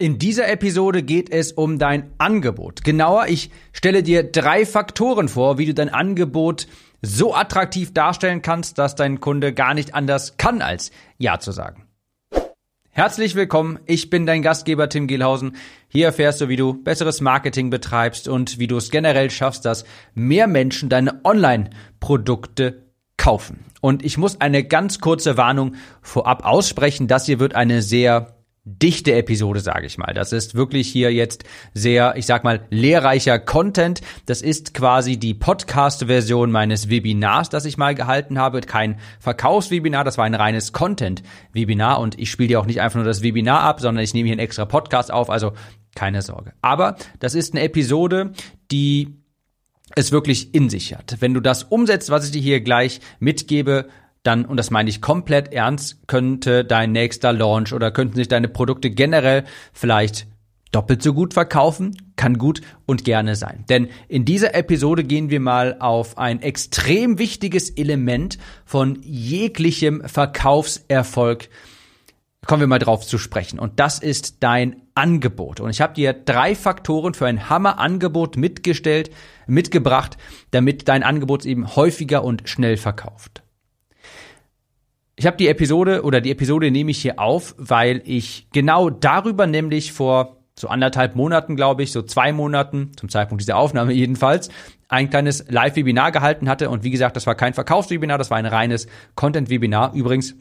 In 0.00 0.18
dieser 0.18 0.48
Episode 0.48 1.02
geht 1.02 1.28
es 1.28 1.52
um 1.52 1.78
dein 1.78 2.10
Angebot. 2.16 2.84
Genauer, 2.84 3.26
ich 3.28 3.50
stelle 3.70 4.02
dir 4.02 4.22
drei 4.22 4.64
Faktoren 4.64 5.28
vor, 5.28 5.58
wie 5.58 5.66
du 5.66 5.74
dein 5.74 5.90
Angebot 5.90 6.68
so 7.02 7.34
attraktiv 7.34 7.92
darstellen 7.92 8.40
kannst, 8.40 8.78
dass 8.78 8.94
dein 8.94 9.20
Kunde 9.20 9.52
gar 9.52 9.74
nicht 9.74 9.94
anders 9.94 10.38
kann, 10.38 10.62
als 10.62 10.90
Ja 11.18 11.38
zu 11.38 11.52
sagen. 11.52 11.86
Herzlich 12.88 13.34
willkommen, 13.34 13.78
ich 13.84 14.08
bin 14.08 14.24
dein 14.24 14.40
Gastgeber 14.40 14.88
Tim 14.88 15.06
Gielhausen. 15.06 15.56
Hier 15.88 16.06
erfährst 16.06 16.40
du, 16.40 16.48
wie 16.48 16.56
du 16.56 16.82
besseres 16.82 17.20
Marketing 17.20 17.68
betreibst 17.68 18.26
und 18.26 18.58
wie 18.58 18.68
du 18.68 18.78
es 18.78 18.90
generell 18.90 19.30
schaffst, 19.30 19.66
dass 19.66 19.84
mehr 20.14 20.46
Menschen 20.46 20.88
deine 20.88 21.22
Online-Produkte 21.26 22.86
kaufen. 23.18 23.66
Und 23.82 24.02
ich 24.02 24.16
muss 24.16 24.40
eine 24.40 24.64
ganz 24.64 25.00
kurze 25.00 25.36
Warnung 25.36 25.74
vorab 26.00 26.46
aussprechen. 26.46 27.06
Das 27.06 27.26
hier 27.26 27.38
wird 27.38 27.54
eine 27.54 27.82
sehr 27.82 28.39
dichte 28.64 29.14
Episode, 29.14 29.60
sage 29.60 29.86
ich 29.86 29.96
mal. 29.96 30.12
Das 30.12 30.32
ist 30.32 30.54
wirklich 30.54 30.88
hier 30.88 31.12
jetzt 31.12 31.44
sehr, 31.72 32.14
ich 32.16 32.26
sag 32.26 32.44
mal, 32.44 32.66
lehrreicher 32.70 33.38
Content. 33.38 34.02
Das 34.26 34.42
ist 34.42 34.74
quasi 34.74 35.16
die 35.16 35.34
Podcast-Version 35.34 36.50
meines 36.50 36.90
Webinars, 36.90 37.48
das 37.48 37.64
ich 37.64 37.78
mal 37.78 37.94
gehalten 37.94 38.38
habe. 38.38 38.60
Kein 38.60 38.98
Verkaufswebinar, 39.18 40.04
das 40.04 40.18
war 40.18 40.26
ein 40.26 40.34
reines 40.34 40.72
Content-Webinar 40.72 42.00
und 42.00 42.18
ich 42.18 42.30
spiele 42.30 42.48
dir 42.48 42.60
auch 42.60 42.66
nicht 42.66 42.80
einfach 42.80 42.96
nur 42.96 43.06
das 43.06 43.22
Webinar 43.22 43.60
ab, 43.60 43.80
sondern 43.80 44.04
ich 44.04 44.12
nehme 44.12 44.26
hier 44.26 44.34
einen 44.34 44.40
extra 44.44 44.66
Podcast 44.66 45.10
auf, 45.10 45.30
also 45.30 45.52
keine 45.94 46.22
Sorge. 46.22 46.52
Aber 46.60 46.96
das 47.18 47.34
ist 47.34 47.54
eine 47.54 47.62
Episode, 47.62 48.32
die 48.70 49.16
es 49.96 50.12
wirklich 50.12 50.54
in 50.54 50.68
sich 50.68 50.94
hat. 50.94 51.16
Wenn 51.20 51.34
du 51.34 51.40
das 51.40 51.64
umsetzt, 51.64 52.10
was 52.10 52.24
ich 52.24 52.30
dir 52.30 52.40
hier 52.40 52.60
gleich 52.60 53.00
mitgebe, 53.18 53.88
dann, 54.22 54.44
und 54.44 54.56
das 54.56 54.70
meine 54.70 54.90
ich 54.90 55.00
komplett 55.00 55.52
ernst, 55.52 56.06
könnte 56.06 56.64
dein 56.64 56.92
nächster 56.92 57.32
Launch 57.32 57.72
oder 57.72 57.90
könnten 57.90 58.16
sich 58.16 58.28
deine 58.28 58.48
Produkte 58.48 58.90
generell 58.90 59.44
vielleicht 59.72 60.26
doppelt 60.72 61.02
so 61.02 61.12
gut 61.14 61.34
verkaufen, 61.34 61.96
kann 62.16 62.38
gut 62.38 62.60
und 62.86 63.04
gerne 63.04 63.34
sein. 63.34 63.64
Denn 63.68 63.88
in 64.08 64.24
dieser 64.24 64.54
Episode 64.54 65.04
gehen 65.04 65.30
wir 65.30 65.40
mal 65.40 65.76
auf 65.80 66.18
ein 66.18 66.42
extrem 66.42 67.18
wichtiges 67.18 67.70
Element 67.70 68.38
von 68.64 68.98
jeglichem 69.02 70.02
Verkaufserfolg 70.06 71.48
kommen 72.46 72.60
wir 72.60 72.66
mal 72.68 72.78
drauf 72.78 73.06
zu 73.06 73.18
sprechen. 73.18 73.58
Und 73.58 73.80
das 73.80 73.98
ist 73.98 74.42
dein 74.42 74.82
Angebot. 74.94 75.60
Und 75.60 75.70
ich 75.70 75.80
habe 75.80 75.94
dir 75.94 76.12
drei 76.12 76.54
Faktoren 76.54 77.14
für 77.14 77.26
ein 77.26 77.50
Hammer-Angebot 77.50 78.36
mitgestellt, 78.36 79.10
mitgebracht, 79.46 80.16
damit 80.50 80.88
dein 80.88 81.02
Angebot 81.02 81.44
eben 81.44 81.76
häufiger 81.76 82.24
und 82.24 82.48
schnell 82.48 82.76
verkauft. 82.76 83.39
Ich 85.20 85.26
habe 85.26 85.36
die 85.36 85.48
Episode 85.48 86.02
oder 86.02 86.22
die 86.22 86.30
Episode 86.30 86.70
nehme 86.70 86.92
ich 86.92 87.02
hier 87.02 87.18
auf, 87.18 87.54
weil 87.58 88.00
ich 88.06 88.46
genau 88.54 88.88
darüber 88.88 89.46
nämlich 89.46 89.92
vor 89.92 90.38
so 90.58 90.68
anderthalb 90.68 91.14
Monaten, 91.14 91.56
glaube 91.56 91.82
ich, 91.82 91.92
so 91.92 92.00
zwei 92.00 92.32
Monaten, 92.32 92.92
zum 92.96 93.10
Zeitpunkt 93.10 93.42
dieser 93.42 93.58
Aufnahme 93.58 93.92
jedenfalls, 93.92 94.48
ein 94.88 95.10
kleines 95.10 95.44
Live-Webinar 95.50 96.10
gehalten 96.10 96.48
hatte. 96.48 96.70
Und 96.70 96.84
wie 96.84 96.90
gesagt, 96.90 97.16
das 97.16 97.26
war 97.26 97.34
kein 97.34 97.52
Verkaufswebinar, 97.52 98.16
das 98.16 98.30
war 98.30 98.38
ein 98.38 98.46
reines 98.46 98.86
Content-Webinar. 99.14 99.92
Übrigens, 99.92 100.36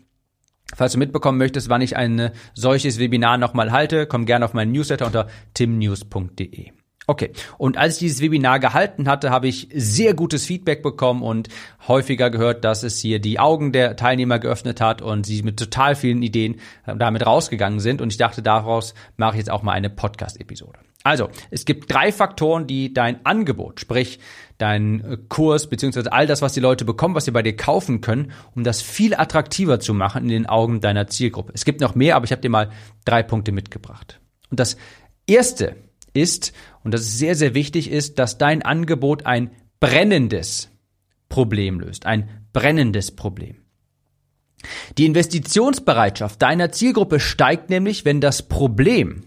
falls 0.74 0.94
du 0.94 0.98
mitbekommen 0.98 1.40
möchtest, 1.40 1.68
wann 1.68 1.82
ich 1.82 1.98
ein 1.98 2.32
solches 2.54 3.00
Webinar 3.00 3.38
nochmal 3.38 3.74
halte, 3.74 4.08
komm 4.08 4.26
gerne 4.26 4.46
auf 4.46 4.54
meinen 4.54 4.72
Newsletter 4.72 5.08
unter 5.08 5.28
timnews.de. 5.56 6.72
Okay. 7.10 7.32
Und 7.58 7.76
als 7.76 7.96
ich 7.96 8.00
dieses 8.02 8.22
Webinar 8.22 8.60
gehalten 8.60 9.10
hatte, 9.10 9.32
habe 9.32 9.48
ich 9.48 9.68
sehr 9.74 10.14
gutes 10.14 10.46
Feedback 10.46 10.84
bekommen 10.84 11.24
und 11.24 11.50
häufiger 11.88 12.30
gehört, 12.30 12.64
dass 12.64 12.84
es 12.84 13.00
hier 13.00 13.18
die 13.18 13.40
Augen 13.40 13.72
der 13.72 13.96
Teilnehmer 13.96 14.38
geöffnet 14.38 14.80
hat 14.80 15.02
und 15.02 15.26
sie 15.26 15.42
mit 15.42 15.58
total 15.58 15.96
vielen 15.96 16.22
Ideen 16.22 16.60
äh, 16.86 16.96
damit 16.96 17.26
rausgegangen 17.26 17.80
sind. 17.80 18.00
Und 18.00 18.12
ich 18.12 18.20
dachte, 18.20 18.44
daraus 18.44 18.94
mache 19.18 19.32
ich 19.32 19.38
jetzt 19.40 19.50
auch 19.50 19.64
mal 19.64 19.72
eine 19.72 19.90
Podcast-Episode. 19.90 20.78
Also, 21.04 21.30
es 21.50 21.66
gibt 21.66 21.92
drei 21.92 22.12
Faktoren, 22.12 22.68
die 22.68 22.94
dein 22.94 23.26
Angebot, 23.26 23.80
sprich 23.80 24.20
dein 24.60 25.04
äh, 25.04 25.18
Kurs 25.30 25.68
beziehungsweise 25.68 26.14
all 26.14 26.28
das, 26.28 26.44
was 26.44 26.54
die 26.54 26.60
Leute 26.60 26.86
bekommen, 26.86 27.16
was 27.16 27.26
sie 27.26 27.32
bei 27.32 27.42
dir 27.42 27.56
kaufen 27.56 28.02
können, 28.02 28.34
um 28.54 28.64
das 28.64 28.84
viel 28.84 29.16
attraktiver 29.16 29.80
zu 29.80 29.96
machen 29.96 30.26
in 30.26 30.30
den 30.30 30.46
Augen 30.46 30.80
deiner 30.80 31.08
Zielgruppe. 31.08 31.54
Es 31.56 31.66
gibt 31.66 31.82
noch 31.82 31.96
mehr, 31.96 32.16
aber 32.16 32.26
ich 32.26 32.32
habe 32.32 32.44
dir 32.44 32.52
mal 32.52 32.70
drei 33.04 33.24
Punkte 33.24 33.52
mitgebracht. 33.52 34.20
Und 34.52 34.60
das 34.60 34.78
erste 35.26 35.76
ist, 36.14 36.54
und 36.84 36.94
das 36.94 37.02
ist 37.02 37.18
sehr, 37.18 37.36
sehr 37.36 37.54
wichtig, 37.54 37.90
ist, 37.90 38.20
dass 38.20 38.38
dein 38.38 38.62
Angebot 38.62 39.26
ein 39.26 39.52
brennendes 39.80 40.70
Problem 41.30 41.80
löst. 41.80 42.06
Ein 42.06 42.30
brennendes 42.54 43.12
Problem. 43.12 43.58
Die 44.98 45.06
Investitionsbereitschaft 45.06 46.42
deiner 46.42 46.72
Zielgruppe 46.72 47.20
steigt 47.20 47.70
nämlich, 47.70 48.04
wenn 48.04 48.20
das 48.20 48.48
Problem, 48.48 49.24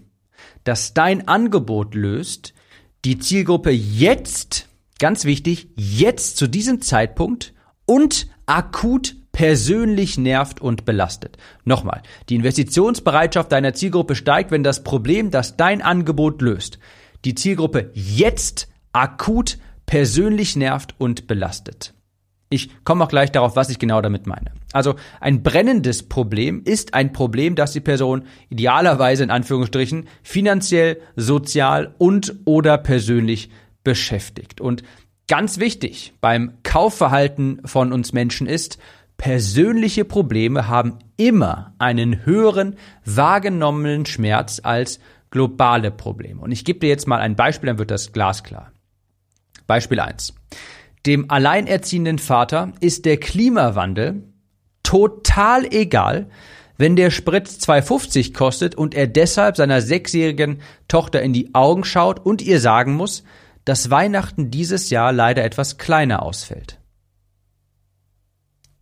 das 0.64 0.94
dein 0.94 1.26
Angebot 1.28 1.94
löst, 1.94 2.52
die 3.04 3.18
Zielgruppe 3.18 3.70
jetzt, 3.70 4.68
ganz 4.98 5.24
wichtig, 5.24 5.68
jetzt 5.76 6.36
zu 6.36 6.46
diesem 6.46 6.82
Zeitpunkt 6.82 7.54
und 7.86 8.28
akut 8.46 9.16
persönlich 9.32 10.18
nervt 10.18 10.60
und 10.60 10.84
belastet. 10.84 11.38
Nochmal, 11.64 12.02
die 12.28 12.36
Investitionsbereitschaft 12.36 13.50
deiner 13.50 13.74
Zielgruppe 13.74 14.14
steigt, 14.14 14.50
wenn 14.50 14.62
das 14.62 14.84
Problem, 14.84 15.30
das 15.30 15.56
dein 15.56 15.82
Angebot 15.82 16.42
löst, 16.42 16.78
die 17.24 17.34
Zielgruppe 17.34 17.90
jetzt 17.94 18.68
akut 18.92 19.58
persönlich 19.86 20.56
nervt 20.56 20.94
und 20.98 21.26
belastet. 21.26 21.94
Ich 22.50 22.84
komme 22.84 23.04
auch 23.04 23.08
gleich 23.08 23.32
darauf, 23.32 23.56
was 23.56 23.70
ich 23.70 23.78
genau 23.78 24.02
damit 24.02 24.26
meine. 24.26 24.52
Also 24.72 24.96
ein 25.20 25.42
brennendes 25.42 26.02
Problem 26.02 26.62
ist 26.64 26.92
ein 26.92 27.14
Problem, 27.14 27.54
das 27.54 27.72
die 27.72 27.80
Person 27.80 28.24
idealerweise 28.50 29.24
in 29.24 29.30
Anführungsstrichen 29.30 30.06
finanziell, 30.22 31.00
sozial 31.16 31.94
und 31.96 32.34
oder 32.44 32.76
persönlich 32.76 33.48
beschäftigt. 33.84 34.60
Und 34.60 34.82
ganz 35.28 35.58
wichtig 35.58 36.12
beim 36.20 36.58
Kaufverhalten 36.62 37.62
von 37.64 37.90
uns 37.90 38.12
Menschen 38.12 38.46
ist, 38.46 38.78
persönliche 39.22 40.04
Probleme 40.04 40.66
haben 40.66 40.98
immer 41.16 41.74
einen 41.78 42.26
höheren 42.26 42.74
wahrgenommenen 43.04 44.04
Schmerz 44.04 44.60
als 44.64 44.98
globale 45.30 45.92
Probleme. 45.92 46.40
Und 46.40 46.50
ich 46.50 46.64
gebe 46.64 46.80
dir 46.80 46.88
jetzt 46.88 47.06
mal 47.06 47.20
ein 47.20 47.36
Beispiel, 47.36 47.68
dann 47.68 47.78
wird 47.78 47.92
das 47.92 48.12
glasklar. 48.12 48.72
Beispiel 49.68 50.00
1. 50.00 50.34
Dem 51.06 51.30
alleinerziehenden 51.30 52.18
Vater 52.18 52.72
ist 52.80 53.04
der 53.04 53.16
Klimawandel 53.16 54.24
total 54.82 55.72
egal, 55.72 56.28
wenn 56.76 56.96
der 56.96 57.12
Sprit 57.12 57.46
2,50 57.46 58.34
kostet 58.34 58.74
und 58.74 58.92
er 58.92 59.06
deshalb 59.06 59.56
seiner 59.56 59.82
sechsjährigen 59.82 60.62
Tochter 60.88 61.22
in 61.22 61.32
die 61.32 61.54
Augen 61.54 61.84
schaut 61.84 62.18
und 62.18 62.42
ihr 62.42 62.58
sagen 62.58 62.94
muss, 62.94 63.22
dass 63.64 63.88
Weihnachten 63.88 64.50
dieses 64.50 64.90
Jahr 64.90 65.12
leider 65.12 65.44
etwas 65.44 65.78
kleiner 65.78 66.24
ausfällt. 66.24 66.81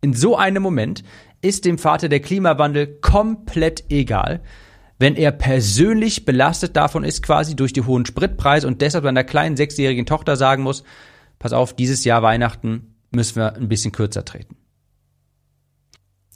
In 0.01 0.13
so 0.13 0.35
einem 0.35 0.63
Moment 0.63 1.03
ist 1.41 1.65
dem 1.65 1.77
Vater 1.77 2.09
der 2.09 2.19
Klimawandel 2.19 2.87
komplett 3.01 3.85
egal, 3.89 4.41
wenn 4.97 5.15
er 5.15 5.31
persönlich 5.31 6.25
belastet 6.25 6.75
davon 6.75 7.03
ist, 7.03 7.23
quasi 7.23 7.55
durch 7.55 7.73
die 7.73 7.81
hohen 7.81 8.05
Spritpreise 8.05 8.67
und 8.67 8.81
deshalb 8.81 9.03
seiner 9.03 9.23
kleinen 9.23 9.57
sechsjährigen 9.57 10.05
Tochter 10.05 10.35
sagen 10.35 10.63
muss, 10.63 10.83
pass 11.39 11.53
auf, 11.53 11.75
dieses 11.75 12.03
Jahr 12.03 12.21
Weihnachten 12.21 12.95
müssen 13.11 13.37
wir 13.37 13.55
ein 13.55 13.67
bisschen 13.67 13.91
kürzer 13.91 14.25
treten. 14.25 14.57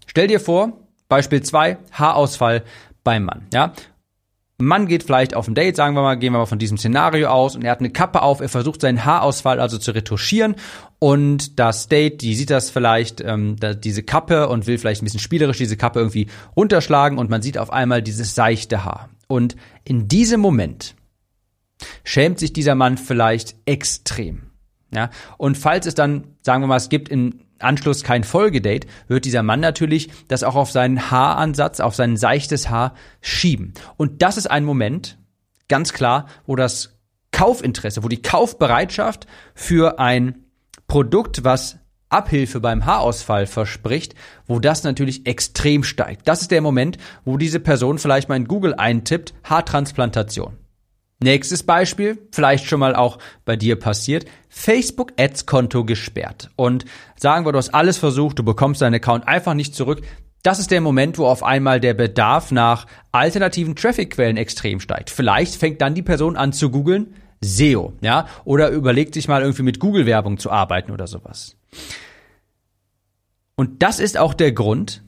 Stell 0.07 0.27
dir 0.27 0.39
vor, 0.39 0.87
Beispiel 1.09 1.43
2, 1.43 1.77
Haarausfall 1.91 2.63
beim 3.03 3.25
Mann. 3.25 3.47
Ja? 3.53 3.73
Mann 4.57 4.87
geht 4.87 5.03
vielleicht 5.03 5.35
auf 5.35 5.47
ein 5.47 5.55
Date, 5.55 5.75
sagen 5.75 5.95
wir 5.95 6.01
mal, 6.01 6.15
gehen 6.15 6.31
wir 6.31 6.39
mal 6.39 6.45
von 6.45 6.59
diesem 6.59 6.77
Szenario 6.77 7.27
aus 7.27 7.55
und 7.55 7.63
er 7.63 7.71
hat 7.71 7.79
eine 7.79 7.89
Kappe 7.89 8.21
auf, 8.21 8.39
er 8.39 8.47
versucht 8.47 8.79
seinen 8.79 9.03
Haarausfall 9.03 9.59
also 9.59 9.77
zu 9.77 9.91
retuschieren 9.91 10.55
und 10.99 11.59
das 11.59 11.89
Date, 11.89 12.21
die 12.21 12.35
sieht 12.35 12.49
das 12.49 12.69
vielleicht, 12.69 13.19
ähm, 13.19 13.57
da, 13.59 13.73
diese 13.73 14.03
Kappe 14.03 14.47
und 14.47 14.65
will 14.65 14.77
vielleicht 14.77 15.01
ein 15.01 15.05
bisschen 15.05 15.19
spielerisch 15.19 15.57
diese 15.57 15.75
Kappe 15.75 15.99
irgendwie 15.99 16.27
runterschlagen 16.55 17.17
und 17.17 17.29
man 17.29 17.41
sieht 17.41 17.57
auf 17.57 17.69
einmal 17.69 18.01
dieses 18.01 18.33
seichte 18.33 18.85
Haar. 18.85 19.09
Und 19.27 19.57
in 19.83 20.07
diesem 20.07 20.39
Moment 20.39 20.95
schämt 22.05 22.39
sich 22.39 22.53
dieser 22.53 22.75
Mann 22.75 22.97
vielleicht 22.97 23.55
extrem. 23.65 24.51
Ja, 24.93 25.09
und 25.37 25.57
falls 25.57 25.85
es 25.85 25.95
dann, 25.95 26.35
sagen 26.41 26.63
wir 26.63 26.67
mal, 26.67 26.77
es 26.77 26.89
gibt 26.89 27.09
in 27.09 27.44
Anschluss 27.59 28.03
kein 28.03 28.23
Folgedate, 28.23 28.87
wird 29.07 29.25
dieser 29.25 29.43
Mann 29.43 29.59
natürlich 29.59 30.09
das 30.27 30.43
auch 30.43 30.55
auf 30.55 30.71
seinen 30.71 31.11
Haaransatz, 31.11 31.79
auf 31.79 31.95
sein 31.95 32.17
seichtes 32.17 32.69
Haar 32.69 32.93
schieben. 33.21 33.73
Und 33.97 34.21
das 34.21 34.37
ist 34.37 34.47
ein 34.47 34.65
Moment, 34.65 35.17
ganz 35.67 35.93
klar, 35.93 36.27
wo 36.45 36.55
das 36.55 36.97
Kaufinteresse, 37.31 38.03
wo 38.03 38.07
die 38.07 38.21
Kaufbereitschaft 38.21 39.27
für 39.53 39.99
ein 39.99 40.45
Produkt, 40.87 41.43
was 41.43 41.77
Abhilfe 42.09 42.59
beim 42.59 42.85
Haarausfall 42.85 43.45
verspricht, 43.45 44.15
wo 44.47 44.59
das 44.59 44.83
natürlich 44.83 45.25
extrem 45.25 45.83
steigt. 45.83 46.27
Das 46.27 46.41
ist 46.41 46.51
der 46.51 46.61
Moment, 46.61 46.97
wo 47.25 47.37
diese 47.37 47.59
Person 47.59 47.97
vielleicht 47.97 48.29
mal 48.29 48.35
in 48.35 48.47
Google 48.47 48.75
eintippt, 48.75 49.33
Haartransplantation. 49.43 50.57
Nächstes 51.21 51.63
Beispiel, 51.63 52.17
vielleicht 52.31 52.65
schon 52.65 52.79
mal 52.79 52.95
auch 52.95 53.19
bei 53.45 53.55
dir 53.55 53.77
passiert, 53.77 54.25
Facebook 54.49 55.13
Ads 55.17 55.45
Konto 55.45 55.85
gesperrt. 55.85 56.49
Und 56.55 56.85
sagen 57.15 57.45
wir, 57.45 57.53
du 57.53 57.57
hast 57.57 57.73
alles 57.73 57.97
versucht, 57.97 58.39
du 58.39 58.43
bekommst 58.43 58.81
deinen 58.81 58.95
Account 58.95 59.27
einfach 59.27 59.53
nicht 59.53 59.75
zurück. 59.75 60.01
Das 60.43 60.59
ist 60.59 60.71
der 60.71 60.81
Moment, 60.81 61.17
wo 61.17 61.25
auf 61.25 61.41
einmal 61.41 61.79
der 61.79 61.93
Bedarf 61.93 62.51
nach 62.51 62.85
alternativen 63.11 63.75
Traffic-Quellen 63.75 64.37
extrem 64.37 64.79
steigt. 64.79 65.09
Vielleicht 65.09 65.55
fängt 65.55 65.81
dann 65.81 65.95
die 65.95 66.03
Person 66.03 66.35
an 66.35 66.53
zu 66.53 66.69
googeln 66.69 67.15
SEO, 67.41 67.93
ja, 68.01 68.27
oder 68.43 68.69
überlegt 68.69 69.13
sich 69.13 69.27
mal 69.27 69.41
irgendwie 69.41 69.63
mit 69.63 69.79
Google-Werbung 69.79 70.37
zu 70.37 70.51
arbeiten 70.51 70.91
oder 70.91 71.07
sowas. 71.07 71.55
Und 73.55 73.83
das 73.83 73.99
ist 73.99 74.17
auch 74.17 74.33
der 74.33 74.51
Grund, 74.51 75.03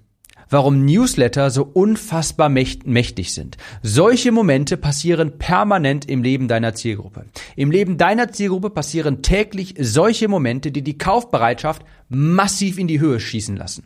warum 0.50 0.86
Newsletter 0.86 1.50
so 1.50 1.64
unfassbar 1.64 2.50
mächtig 2.50 3.34
sind. 3.34 3.58
Solche 3.82 4.32
Momente 4.32 4.78
passieren 4.78 5.38
permanent 5.38 6.10
im 6.10 6.24
Leben 6.24 6.48
deiner 6.48 6.74
Zielgruppe. 6.74 7.26
Im 7.56 7.72
Leben 7.72 7.98
deiner 7.98 8.32
Zielgruppe 8.32 8.70
passieren 8.70 9.22
täglich 9.22 9.76
solche 9.80 10.28
Momente, 10.28 10.72
die 10.72 10.84
die 10.84 10.98
Kaufbereitschaft 10.98 11.84
massiv 12.10 12.78
in 12.78 12.88
die 12.88 13.00
Höhe 13.00 13.20
schießen 13.20 13.56
lassen. 13.56 13.86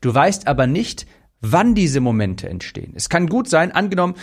Du 0.00 0.14
weißt 0.14 0.46
aber 0.46 0.66
nicht, 0.66 1.06
wann 1.40 1.74
diese 1.74 2.00
Momente 2.00 2.48
entstehen. 2.48 2.92
Es 2.94 3.08
kann 3.08 3.26
gut 3.26 3.48
sein, 3.48 3.72
angenommen, 3.72 4.14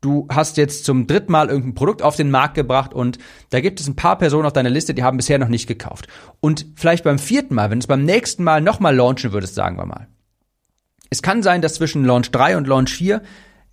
du 0.00 0.26
hast 0.30 0.56
jetzt 0.56 0.84
zum 0.84 1.06
dritten 1.06 1.32
Mal 1.32 1.48
irgendein 1.48 1.74
Produkt 1.74 2.02
auf 2.02 2.16
den 2.16 2.30
Markt 2.30 2.54
gebracht 2.54 2.92
und 2.92 3.18
da 3.50 3.60
gibt 3.60 3.80
es 3.80 3.88
ein 3.88 3.96
paar 3.96 4.18
Personen 4.18 4.46
auf 4.46 4.52
deiner 4.52 4.70
Liste, 4.70 4.94
die 4.94 5.02
haben 5.02 5.16
bisher 5.16 5.38
noch 5.38 5.48
nicht 5.48 5.66
gekauft. 5.66 6.06
Und 6.40 6.66
vielleicht 6.76 7.04
beim 7.04 7.18
vierten 7.18 7.54
Mal, 7.54 7.70
wenn 7.70 7.80
du 7.80 7.84
es 7.84 7.88
beim 7.88 8.04
nächsten 8.04 8.44
Mal 8.44 8.60
nochmal 8.60 8.94
launchen 8.94 9.32
würdest, 9.32 9.54
sagen 9.54 9.78
wir 9.78 9.86
mal, 9.86 10.08
es 11.14 11.22
kann 11.22 11.44
sein, 11.44 11.62
dass 11.62 11.74
zwischen 11.74 12.04
Launch 12.04 12.32
3 12.32 12.56
und 12.56 12.66
Launch 12.66 12.92
4 12.92 13.22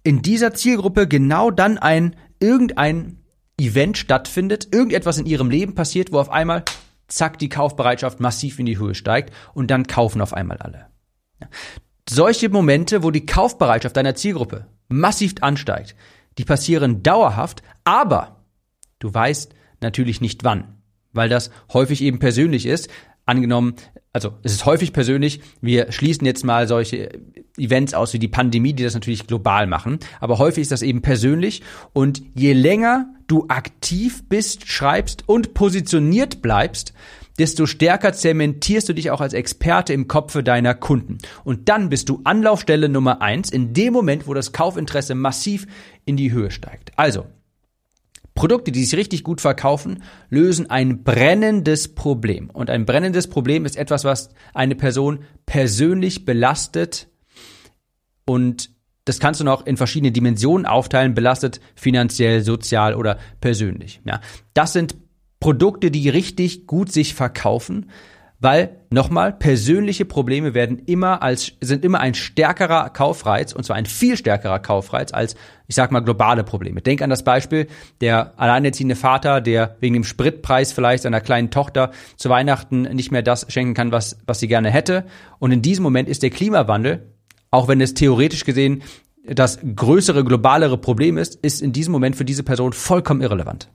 in 0.03 0.21
dieser 0.21 0.53
Zielgruppe 0.53 1.07
genau 1.07 1.49
dann 1.49 1.79
ein 1.79 2.15
irgendein 2.39 3.17
Event 3.57 3.97
stattfindet, 3.97 4.67
irgendetwas 4.71 5.17
in 5.17 5.25
ihrem 5.25 5.49
Leben 5.49 5.73
passiert, 5.73 6.11
wo 6.11 6.19
auf 6.19 6.29
einmal 6.29 6.63
zack 7.07 7.39
die 7.39 7.49
Kaufbereitschaft 7.49 8.19
massiv 8.19 8.59
in 8.59 8.67
die 8.67 8.77
Höhe 8.77 8.93
steigt 8.93 9.33
und 9.55 9.71
dann 9.71 9.87
kaufen 9.87 10.21
auf 10.21 10.33
einmal 10.35 10.57
alle. 10.57 10.85
Ja. 11.39 11.47
Solche 12.07 12.47
Momente, 12.49 13.01
wo 13.01 13.09
die 13.09 13.25
Kaufbereitschaft 13.25 13.97
deiner 13.97 14.13
Zielgruppe 14.13 14.67
massiv 14.87 15.33
ansteigt, 15.41 15.95
die 16.37 16.45
passieren 16.45 17.01
dauerhaft, 17.01 17.63
aber 17.83 18.45
du 18.99 19.11
weißt 19.11 19.55
natürlich 19.81 20.21
nicht 20.21 20.43
wann, 20.43 20.77
weil 21.11 21.27
das 21.27 21.49
häufig 21.73 22.03
eben 22.03 22.19
persönlich 22.19 22.67
ist. 22.67 22.87
Angenommen, 23.31 23.75
also 24.11 24.33
es 24.43 24.51
ist 24.51 24.65
häufig 24.65 24.91
persönlich, 24.91 25.39
wir 25.61 25.89
schließen 25.89 26.25
jetzt 26.25 26.43
mal 26.43 26.67
solche 26.67 27.11
Events 27.57 27.93
aus 27.93 28.11
wie 28.11 28.19
die 28.19 28.27
Pandemie, 28.27 28.73
die 28.73 28.83
das 28.83 28.93
natürlich 28.93 29.25
global 29.25 29.67
machen, 29.67 29.99
aber 30.19 30.37
häufig 30.37 30.63
ist 30.63 30.73
das 30.73 30.81
eben 30.81 31.01
persönlich 31.01 31.61
und 31.93 32.21
je 32.35 32.51
länger 32.51 33.07
du 33.27 33.45
aktiv 33.47 34.27
bist, 34.27 34.67
schreibst 34.67 35.29
und 35.29 35.53
positioniert 35.53 36.41
bleibst, 36.41 36.91
desto 37.39 37.67
stärker 37.67 38.11
zementierst 38.11 38.89
du 38.89 38.93
dich 38.93 39.11
auch 39.11 39.21
als 39.21 39.31
Experte 39.31 39.93
im 39.93 40.09
Kopfe 40.09 40.43
deiner 40.43 40.73
Kunden. 40.73 41.17
Und 41.45 41.69
dann 41.69 41.87
bist 41.87 42.09
du 42.09 42.19
Anlaufstelle 42.25 42.89
Nummer 42.89 43.21
eins 43.21 43.49
in 43.49 43.73
dem 43.73 43.93
Moment, 43.93 44.27
wo 44.27 44.33
das 44.33 44.51
Kaufinteresse 44.51 45.15
massiv 45.15 45.67
in 46.03 46.17
die 46.17 46.33
Höhe 46.33 46.51
steigt. 46.51 46.91
Also, 46.97 47.27
Produkte, 48.33 48.71
die 48.71 48.83
sich 48.83 48.97
richtig 48.97 49.23
gut 49.23 49.41
verkaufen, 49.41 50.03
lösen 50.29 50.69
ein 50.69 51.03
brennendes 51.03 51.93
Problem. 51.93 52.49
Und 52.49 52.69
ein 52.69 52.85
brennendes 52.85 53.27
Problem 53.27 53.65
ist 53.65 53.77
etwas, 53.77 54.03
was 54.03 54.29
eine 54.53 54.75
Person 54.75 55.19
persönlich 55.45 56.25
belastet 56.25 57.07
und 58.25 58.69
das 59.05 59.19
kannst 59.19 59.39
du 59.39 59.43
noch 59.43 59.65
in 59.65 59.77
verschiedene 59.77 60.11
Dimensionen 60.11 60.65
aufteilen, 60.65 61.15
belastet 61.15 61.59
finanziell, 61.75 62.43
sozial 62.43 62.93
oder 62.93 63.17
persönlich. 63.41 63.99
Ja, 64.05 64.21
das 64.53 64.73
sind 64.73 64.95
Produkte, 65.39 65.89
die 65.89 66.07
richtig 66.07 66.67
gut 66.67 66.91
sich 66.91 67.15
verkaufen, 67.15 67.89
weil 68.41 68.81
nochmal 68.89 69.31
persönliche 69.31 70.03
Probleme 70.03 70.53
werden 70.53 70.79
immer 70.79 71.21
als 71.21 71.53
sind 71.61 71.85
immer 71.85 71.99
ein 71.99 72.15
stärkerer 72.15 72.89
Kaufreiz 72.89 73.53
und 73.53 73.63
zwar 73.63 73.75
ein 73.75 73.85
viel 73.85 74.17
stärkerer 74.17 74.59
Kaufreiz 74.59 75.13
als 75.13 75.35
ich 75.67 75.75
sag 75.75 75.91
mal 75.91 76.01
globale 76.01 76.43
Probleme. 76.43 76.81
Denk 76.81 77.01
an 77.01 77.09
das 77.09 77.23
Beispiel 77.23 77.67
der 78.01 78.33
alleinerziehende 78.37 78.95
Vater, 78.95 79.39
der 79.39 79.77
wegen 79.79 79.93
dem 79.93 80.03
Spritpreis 80.03 80.73
vielleicht 80.73 81.03
seiner 81.03 81.21
kleinen 81.21 81.51
Tochter 81.51 81.91
zu 82.17 82.29
Weihnachten 82.29 82.81
nicht 82.81 83.11
mehr 83.11 83.21
das 83.21 83.45
schenken 83.47 83.75
kann, 83.75 83.91
was 83.91 84.17
was 84.25 84.39
sie 84.39 84.47
gerne 84.47 84.71
hätte 84.71 85.05
und 85.39 85.51
in 85.51 85.61
diesem 85.61 85.83
Moment 85.83 86.09
ist 86.09 86.23
der 86.23 86.31
Klimawandel, 86.31 87.13
auch 87.51 87.67
wenn 87.67 87.79
es 87.79 87.93
theoretisch 87.93 88.43
gesehen 88.43 88.81
das 89.23 89.59
größere 89.75 90.23
globalere 90.23 90.79
Problem 90.79 91.19
ist, 91.19 91.35
ist 91.35 91.61
in 91.61 91.73
diesem 91.73 91.91
Moment 91.91 92.15
für 92.15 92.25
diese 92.25 92.41
Person 92.41 92.73
vollkommen 92.73 93.21
irrelevant. 93.21 93.69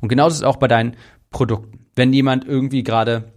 Und 0.00 0.08
genauso 0.08 0.32
ist 0.32 0.38
es 0.38 0.46
auch 0.46 0.56
bei 0.56 0.66
deinen 0.66 0.96
Produkten. 1.30 1.86
Wenn 1.94 2.14
jemand 2.14 2.46
irgendwie 2.46 2.82
gerade 2.82 3.32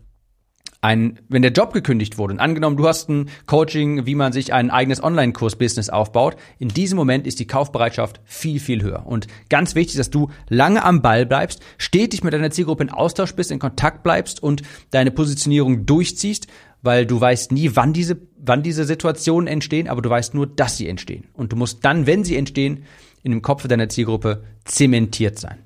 ein, 0.81 1.19
wenn 1.27 1.41
der 1.41 1.51
Job 1.51 1.73
gekündigt 1.73 2.17
wurde 2.17 2.33
und 2.33 2.39
angenommen, 2.39 2.77
du 2.77 2.87
hast 2.87 3.09
ein 3.09 3.29
Coaching, 3.45 4.05
wie 4.05 4.15
man 4.15 4.31
sich 4.31 4.53
ein 4.53 4.71
eigenes 4.71 5.03
Online-Kurs-Business 5.03 5.89
aufbaut, 5.89 6.37
in 6.57 6.69
diesem 6.69 6.97
Moment 6.97 7.27
ist 7.27 7.39
die 7.39 7.47
Kaufbereitschaft 7.47 8.21
viel, 8.23 8.59
viel 8.59 8.81
höher. 8.81 9.05
Und 9.05 9.27
ganz 9.49 9.75
wichtig, 9.75 9.97
dass 9.97 10.09
du 10.09 10.29
lange 10.47 10.83
am 10.83 11.01
Ball 11.01 11.25
bleibst, 11.25 11.61
stetig 11.77 12.23
mit 12.23 12.33
deiner 12.33 12.51
Zielgruppe 12.51 12.83
in 12.83 12.89
Austausch 12.89 13.35
bist, 13.35 13.51
in 13.51 13.59
Kontakt 13.59 14.03
bleibst 14.03 14.41
und 14.41 14.61
deine 14.91 15.11
Positionierung 15.11 15.85
durchziehst, 15.85 16.47
weil 16.81 17.05
du 17.05 17.19
weißt 17.19 17.51
nie, 17.51 17.71
wann 17.73 17.91
diese, 17.91 18.17
wann 18.37 18.63
diese 18.63 18.85
Situationen 18.85 19.47
entstehen, 19.47 19.89
aber 19.89 20.01
du 20.01 20.09
weißt 20.09 20.33
nur, 20.33 20.47
dass 20.47 20.77
sie 20.77 20.87
entstehen. 20.87 21.25
Und 21.33 21.51
du 21.51 21.57
musst 21.57 21.83
dann, 21.83 22.07
wenn 22.07 22.23
sie 22.23 22.37
entstehen, 22.37 22.85
in 23.21 23.31
dem 23.31 23.41
Kopf 23.41 23.67
deiner 23.67 23.89
Zielgruppe 23.89 24.43
zementiert 24.63 25.37
sein. 25.39 25.59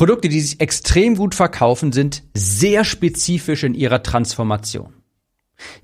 Produkte, 0.00 0.30
die 0.30 0.40
sich 0.40 0.62
extrem 0.62 1.14
gut 1.14 1.34
verkaufen, 1.34 1.92
sind 1.92 2.22
sehr 2.32 2.84
spezifisch 2.84 3.64
in 3.64 3.74
ihrer 3.74 4.02
Transformation. 4.02 4.94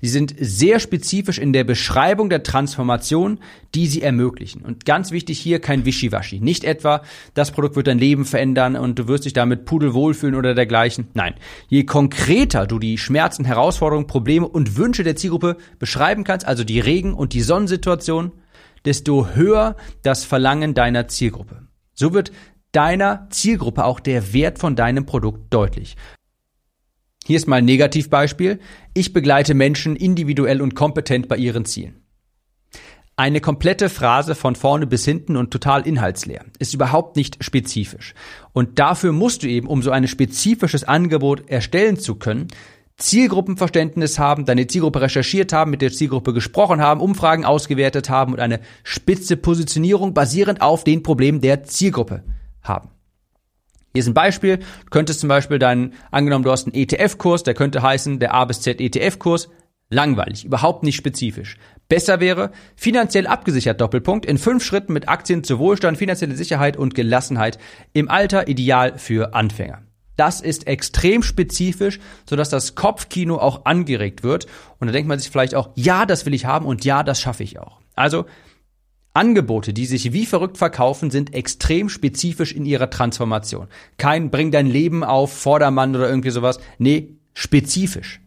Sie 0.01 0.09
sind 0.09 0.33
sehr 0.39 0.79
spezifisch 0.79 1.37
in 1.37 1.53
der 1.53 1.63
Beschreibung 1.63 2.27
der 2.27 2.41
Transformation, 2.41 3.37
die 3.75 3.85
sie 3.85 4.01
ermöglichen. 4.01 4.63
Und 4.63 4.85
ganz 4.85 5.11
wichtig 5.11 5.37
hier 5.37 5.61
kein 5.61 5.85
Wischiwaschi. 5.85 6.39
Nicht 6.39 6.63
etwa, 6.63 7.03
das 7.35 7.51
Produkt 7.51 7.75
wird 7.75 7.85
dein 7.85 7.99
Leben 7.99 8.25
verändern 8.25 8.75
und 8.75 8.97
du 8.97 9.07
wirst 9.07 9.25
dich 9.25 9.33
damit 9.33 9.65
pudelwohl 9.65 10.15
fühlen 10.15 10.33
oder 10.33 10.55
dergleichen. 10.55 11.09
Nein. 11.13 11.35
Je 11.67 11.83
konkreter 11.83 12.65
du 12.65 12.79
die 12.79 12.97
Schmerzen, 12.97 13.45
Herausforderungen, 13.45 14.07
Probleme 14.07 14.47
und 14.47 14.77
Wünsche 14.77 15.03
der 15.03 15.15
Zielgruppe 15.15 15.57
beschreiben 15.77 16.23
kannst, 16.23 16.47
also 16.47 16.63
die 16.63 16.79
Regen- 16.79 17.13
und 17.13 17.33
die 17.33 17.41
Sonnensituation, 17.41 18.31
desto 18.83 19.35
höher 19.35 19.75
das 20.01 20.25
Verlangen 20.25 20.73
deiner 20.73 21.07
Zielgruppe. 21.07 21.67
So 21.93 22.15
wird 22.15 22.31
deiner 22.77 23.25
Zielgruppe 23.31 23.85
auch 23.85 23.99
der 23.99 24.33
Wert 24.33 24.59
von 24.59 24.75
deinem 24.75 25.07
Produkt 25.07 25.51
deutlich. 25.51 25.95
Hier 27.25 27.35
ist 27.35 27.47
mal 27.47 27.55
ein 27.55 27.65
Negativbeispiel. 27.65 28.59
Ich 28.93 29.13
begleite 29.13 29.55
Menschen 29.55 29.95
individuell 29.95 30.61
und 30.61 30.75
kompetent 30.75 31.27
bei 31.27 31.37
ihren 31.37 31.65
Zielen. 31.65 32.03
Eine 33.15 33.41
komplette 33.41 33.89
Phrase 33.89 34.35
von 34.35 34.55
vorne 34.55 34.85
bis 34.85 35.05
hinten 35.05 35.37
und 35.37 35.49
total 35.49 35.87
inhaltsleer. 35.87 36.45
Ist 36.59 36.75
überhaupt 36.75 37.15
nicht 37.15 37.43
spezifisch. 37.43 38.13
Und 38.53 38.77
dafür 38.77 39.11
musst 39.11 39.41
du 39.41 39.47
eben, 39.47 39.65
um 39.65 39.81
so 39.81 39.89
ein 39.89 40.07
spezifisches 40.07 40.83
Angebot 40.83 41.49
erstellen 41.49 41.97
zu 41.97 42.13
können, 42.13 42.47
Zielgruppenverständnis 42.97 44.19
haben, 44.19 44.45
deine 44.45 44.67
Zielgruppe 44.67 45.01
recherchiert 45.01 45.51
haben, 45.51 45.71
mit 45.71 45.81
der 45.81 45.91
Zielgruppe 45.91 46.31
gesprochen 46.31 46.79
haben, 46.79 47.01
Umfragen 47.01 47.43
ausgewertet 47.43 48.11
haben 48.11 48.33
und 48.33 48.39
eine 48.39 48.59
spitze 48.83 49.35
Positionierung 49.35 50.13
basierend 50.13 50.61
auf 50.61 50.83
den 50.83 51.01
Problemen 51.01 51.41
der 51.41 51.63
Zielgruppe 51.63 52.23
haben. 52.67 52.89
Hier 53.93 54.01
ist 54.01 54.07
ein 54.07 54.13
Beispiel. 54.13 54.57
Du 54.57 54.89
könntest 54.91 55.21
zum 55.21 55.29
Beispiel 55.29 55.59
deinen, 55.59 55.93
angenommen, 56.11 56.43
du 56.43 56.51
hast 56.51 56.67
einen 56.67 56.75
ETF-Kurs, 56.75 57.43
der 57.43 57.53
könnte 57.53 57.81
heißen, 57.81 58.19
der 58.19 58.33
A 58.33 58.45
bis 58.45 58.61
Z 58.61 58.79
ETF-Kurs. 58.79 59.49
Langweilig, 59.89 60.43
überhaupt 60.43 60.83
nicht 60.83 60.97
spezifisch. 60.97 61.57
Besser 61.87 62.19
wäre, 62.19 62.51
finanziell 62.75 63.25
abgesichert 63.25 63.79
Doppelpunkt, 63.79 64.25
in 64.25 64.37
fünf 64.37 64.63
Schritten 64.63 64.91
mit 64.91 65.07
Aktien 65.07 65.45
zu 65.45 65.59
Wohlstand, 65.59 65.97
finanzielle 65.97 66.35
Sicherheit 66.35 66.75
und 66.75 66.93
Gelassenheit 66.93 67.57
im 67.93 68.09
Alter 68.09 68.49
ideal 68.49 68.97
für 68.97 69.33
Anfänger. 69.33 69.83
Das 70.17 70.41
ist 70.41 70.67
extrem 70.67 71.23
spezifisch, 71.23 71.99
sodass 72.29 72.49
das 72.49 72.75
Kopfkino 72.75 73.37
auch 73.37 73.65
angeregt 73.65 74.23
wird. 74.23 74.47
Und 74.79 74.87
da 74.87 74.91
denkt 74.91 75.07
man 75.07 75.19
sich 75.19 75.29
vielleicht 75.29 75.55
auch, 75.55 75.69
ja, 75.75 76.05
das 76.05 76.25
will 76.25 76.33
ich 76.33 76.45
haben 76.45 76.65
und 76.65 76.83
ja, 76.83 77.03
das 77.03 77.21
schaffe 77.21 77.43
ich 77.43 77.59
auch. 77.59 77.79
Also 77.95 78.25
Angebote, 79.17 79.73
die 79.73 79.85
sich 79.85 80.13
wie 80.13 80.25
verrückt 80.25 80.57
verkaufen, 80.57 81.11
sind 81.11 81.33
extrem 81.33 81.89
spezifisch 81.89 82.53
in 82.53 82.65
ihrer 82.65 82.89
Transformation. 82.89 83.67
Kein 83.97 84.29
bring 84.29 84.51
dein 84.51 84.67
Leben 84.67 85.03
auf 85.03 85.33
Vordermann 85.33 85.95
oder 85.95 86.07
irgendwie 86.07 86.29
sowas. 86.29 86.59
Nee, 86.77 87.17
spezifisch. 87.33 88.21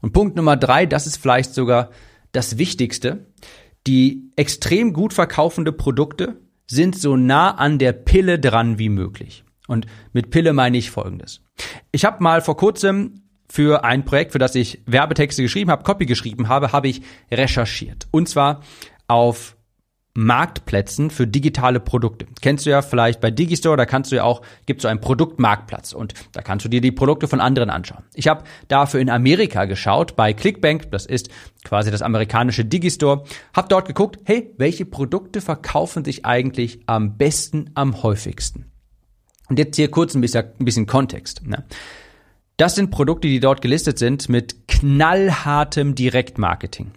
Und 0.00 0.12
Punkt 0.12 0.36
Nummer 0.36 0.56
drei, 0.56 0.86
das 0.86 1.06
ist 1.06 1.18
vielleicht 1.18 1.54
sogar 1.54 1.90
das 2.32 2.58
Wichtigste. 2.58 3.26
Die 3.86 4.30
extrem 4.36 4.92
gut 4.92 5.12
verkaufende 5.12 5.72
Produkte 5.72 6.40
sind 6.66 6.98
so 6.98 7.16
nah 7.16 7.52
an 7.52 7.78
der 7.78 7.92
Pille 7.92 8.38
dran 8.38 8.78
wie 8.78 8.88
möglich. 8.88 9.44
Und 9.66 9.86
mit 10.12 10.30
Pille 10.30 10.52
meine 10.52 10.78
ich 10.78 10.90
Folgendes. 10.90 11.42
Ich 11.92 12.04
habe 12.04 12.22
mal 12.22 12.40
vor 12.40 12.56
kurzem 12.56 13.22
für 13.50 13.84
ein 13.84 14.04
Projekt, 14.04 14.32
für 14.32 14.38
das 14.38 14.54
ich 14.54 14.82
Werbetexte 14.86 15.42
geschrieben 15.42 15.70
habe, 15.70 15.82
Copy 15.82 16.06
geschrieben 16.06 16.48
habe, 16.48 16.72
habe 16.72 16.88
ich 16.88 17.02
recherchiert. 17.30 18.06
Und 18.10 18.28
zwar 18.28 18.62
auf 19.08 19.56
Marktplätzen 20.18 21.10
für 21.10 21.28
digitale 21.28 21.78
Produkte. 21.78 22.26
Kennst 22.40 22.66
du 22.66 22.70
ja 22.70 22.82
vielleicht 22.82 23.20
bei 23.20 23.30
Digistore, 23.30 23.76
da 23.76 23.86
kannst 23.86 24.10
du 24.10 24.16
ja 24.16 24.24
auch, 24.24 24.42
gibt 24.66 24.82
so 24.82 24.88
einen 24.88 25.00
Produktmarktplatz 25.00 25.92
und 25.92 26.12
da 26.32 26.42
kannst 26.42 26.64
du 26.64 26.68
dir 26.68 26.80
die 26.80 26.90
Produkte 26.90 27.28
von 27.28 27.40
anderen 27.40 27.70
anschauen. 27.70 28.02
Ich 28.14 28.26
habe 28.26 28.42
dafür 28.66 28.98
in 28.98 29.10
Amerika 29.10 29.66
geschaut, 29.66 30.16
bei 30.16 30.32
Clickbank, 30.32 30.90
das 30.90 31.06
ist 31.06 31.28
quasi 31.62 31.92
das 31.92 32.02
amerikanische 32.02 32.64
Digistore, 32.64 33.22
habe 33.54 33.68
dort 33.68 33.86
geguckt, 33.86 34.18
hey, 34.24 34.52
welche 34.56 34.84
Produkte 34.84 35.40
verkaufen 35.40 36.04
sich 36.04 36.26
eigentlich 36.26 36.80
am 36.86 37.16
besten, 37.16 37.70
am 37.74 38.02
häufigsten? 38.02 38.72
Und 39.48 39.60
jetzt 39.60 39.76
hier 39.76 39.88
kurz 39.88 40.16
ein 40.16 40.20
bisschen, 40.20 40.46
ein 40.58 40.64
bisschen 40.64 40.86
Kontext. 40.86 41.46
Ne? 41.46 41.64
Das 42.56 42.74
sind 42.74 42.90
Produkte, 42.90 43.28
die 43.28 43.38
dort 43.38 43.62
gelistet 43.62 44.00
sind 44.00 44.28
mit 44.28 44.66
knallhartem 44.66 45.94
Direktmarketing. 45.94 46.90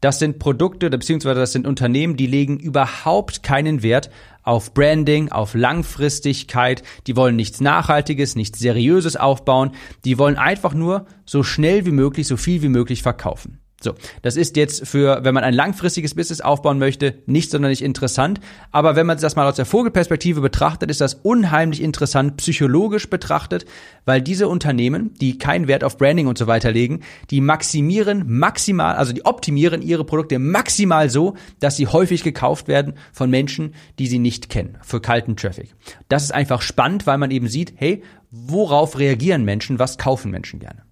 Das 0.00 0.18
sind 0.18 0.38
Produkte 0.38 0.90
beziehungsweise 0.90 1.40
das 1.40 1.52
sind 1.52 1.66
Unternehmen, 1.66 2.16
die 2.16 2.26
legen 2.26 2.58
überhaupt 2.58 3.42
keinen 3.42 3.82
Wert 3.82 4.10
auf 4.42 4.72
Branding, 4.72 5.30
auf 5.30 5.54
Langfristigkeit. 5.54 6.82
Die 7.06 7.16
wollen 7.16 7.36
nichts 7.36 7.60
Nachhaltiges, 7.60 8.34
nichts 8.34 8.58
Seriöses 8.58 9.16
aufbauen. 9.16 9.72
Die 10.04 10.18
wollen 10.18 10.36
einfach 10.36 10.72
nur 10.72 11.06
so 11.26 11.42
schnell 11.42 11.84
wie 11.84 11.90
möglich, 11.90 12.26
so 12.26 12.36
viel 12.36 12.62
wie 12.62 12.68
möglich 12.68 13.02
verkaufen. 13.02 13.58
So, 13.80 13.94
das 14.22 14.34
ist 14.34 14.56
jetzt 14.56 14.88
für, 14.88 15.22
wenn 15.22 15.34
man 15.34 15.44
ein 15.44 15.54
langfristiges 15.54 16.16
Business 16.16 16.40
aufbauen 16.40 16.80
möchte, 16.80 17.22
nicht 17.26 17.52
sonderlich 17.52 17.82
interessant. 17.82 18.40
Aber 18.72 18.96
wenn 18.96 19.06
man 19.06 19.20
das 19.20 19.36
mal 19.36 19.46
aus 19.46 19.54
der 19.54 19.66
Vogelperspektive 19.66 20.40
betrachtet, 20.40 20.90
ist 20.90 21.00
das 21.00 21.14
unheimlich 21.14 21.80
interessant, 21.80 22.36
psychologisch 22.38 23.08
betrachtet, 23.08 23.66
weil 24.04 24.20
diese 24.20 24.48
Unternehmen, 24.48 25.14
die 25.20 25.38
keinen 25.38 25.68
Wert 25.68 25.84
auf 25.84 25.96
Branding 25.96 26.26
und 26.26 26.36
so 26.36 26.48
weiter 26.48 26.72
legen, 26.72 27.02
die 27.30 27.40
maximieren 27.40 28.24
maximal, 28.26 28.96
also 28.96 29.12
die 29.12 29.24
optimieren 29.24 29.80
ihre 29.80 30.04
Produkte 30.04 30.40
maximal 30.40 31.08
so, 31.08 31.36
dass 31.60 31.76
sie 31.76 31.86
häufig 31.86 32.24
gekauft 32.24 32.66
werden 32.66 32.94
von 33.12 33.30
Menschen, 33.30 33.74
die 34.00 34.08
sie 34.08 34.18
nicht 34.18 34.48
kennen, 34.48 34.76
für 34.82 35.00
kalten 35.00 35.36
Traffic. 35.36 35.72
Das 36.08 36.24
ist 36.24 36.32
einfach 36.32 36.62
spannend, 36.62 37.06
weil 37.06 37.18
man 37.18 37.30
eben 37.30 37.46
sieht, 37.46 37.74
hey, 37.76 38.02
worauf 38.32 38.98
reagieren 38.98 39.44
Menschen, 39.44 39.78
was 39.78 39.98
kaufen 39.98 40.32
Menschen 40.32 40.58
gerne. 40.58 40.87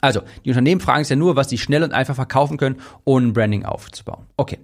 Also, 0.00 0.22
die 0.44 0.50
Unternehmen 0.50 0.80
fragen 0.80 1.04
sich 1.04 1.10
ja 1.10 1.16
nur, 1.16 1.36
was 1.36 1.50
sie 1.50 1.58
schnell 1.58 1.82
und 1.82 1.92
einfach 1.92 2.14
verkaufen 2.14 2.56
können, 2.56 2.76
ohne 3.04 3.32
Branding 3.32 3.64
aufzubauen. 3.64 4.26
Okay. 4.36 4.58